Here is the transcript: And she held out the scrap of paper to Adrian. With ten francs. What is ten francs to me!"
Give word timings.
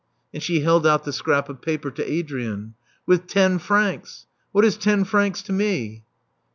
And 0.33 0.41
she 0.41 0.61
held 0.61 0.87
out 0.87 1.03
the 1.03 1.13
scrap 1.13 1.47
of 1.47 1.61
paper 1.61 1.91
to 1.91 2.11
Adrian. 2.11 2.73
With 3.05 3.27
ten 3.27 3.59
francs. 3.59 4.25
What 4.51 4.65
is 4.65 4.75
ten 4.75 5.03
francs 5.03 5.43
to 5.43 5.53
me!" 5.53 6.05